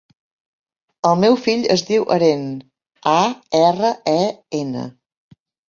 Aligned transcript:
El 1.09 1.19
meu 1.23 1.37
fill 1.41 1.67
es 1.75 1.83
diu 1.91 2.07
Aren: 2.17 2.49
a, 3.13 3.15
erra, 3.63 3.95
e, 4.17 4.19
ena. 4.65 4.91